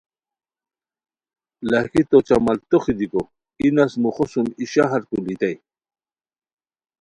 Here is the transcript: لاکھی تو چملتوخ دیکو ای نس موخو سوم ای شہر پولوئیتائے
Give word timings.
لاکھی 1.71 2.01
تو 2.09 2.17
چملتوخ 2.27 2.83
دیکو 2.97 3.21
ای 3.59 3.67
نس 3.75 3.93
موخو 4.01 4.25
سوم 4.31 4.47
ای 4.59 4.65
شہر 4.73 5.01
پولوئیتائے 5.09 5.55